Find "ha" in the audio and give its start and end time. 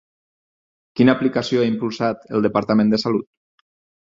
1.63-1.67